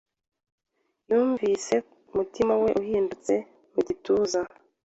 [1.09, 1.73] Yumvise
[2.11, 3.33] umutima we uhindutse
[3.73, 4.39] mu gituza.